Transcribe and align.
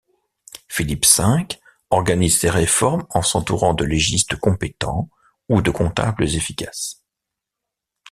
Philippe 0.67 1.05
V 1.05 1.59
organise 1.91 2.39
ses 2.39 2.49
réformes 2.49 3.05
en 3.11 3.21
s'entourant 3.21 3.75
de 3.75 3.85
légistes 3.85 4.35
compétents 4.35 5.11
ou 5.47 5.61
de 5.61 5.69
comptables 5.69 6.23
efficaces. 6.23 7.03